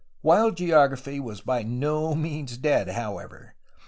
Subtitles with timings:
[0.23, 3.53] Wild geography was by no means dead, however.